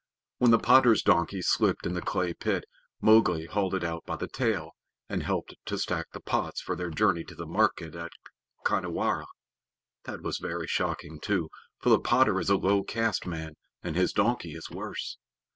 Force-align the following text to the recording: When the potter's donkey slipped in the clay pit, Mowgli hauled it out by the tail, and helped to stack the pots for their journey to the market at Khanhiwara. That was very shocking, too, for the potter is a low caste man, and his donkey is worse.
When 0.39 0.49
the 0.49 0.57
potter's 0.57 1.03
donkey 1.03 1.43
slipped 1.43 1.85
in 1.85 1.93
the 1.93 2.01
clay 2.01 2.33
pit, 2.33 2.63
Mowgli 3.01 3.45
hauled 3.45 3.75
it 3.75 3.83
out 3.83 4.03
by 4.03 4.15
the 4.15 4.27
tail, 4.27 4.71
and 5.07 5.21
helped 5.21 5.53
to 5.65 5.77
stack 5.77 6.07
the 6.11 6.19
pots 6.19 6.59
for 6.59 6.75
their 6.75 6.89
journey 6.89 7.23
to 7.25 7.35
the 7.35 7.45
market 7.45 7.93
at 7.93 8.11
Khanhiwara. 8.65 9.27
That 10.05 10.23
was 10.23 10.39
very 10.39 10.65
shocking, 10.65 11.19
too, 11.19 11.49
for 11.77 11.89
the 11.89 11.99
potter 11.99 12.39
is 12.39 12.49
a 12.49 12.57
low 12.57 12.81
caste 12.81 13.27
man, 13.27 13.53
and 13.83 13.95
his 13.95 14.11
donkey 14.11 14.53
is 14.55 14.71
worse. 14.71 15.17